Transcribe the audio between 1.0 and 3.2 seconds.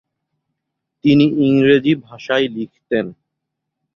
তিনি ইংরেজি ভাষায় লিখতেন।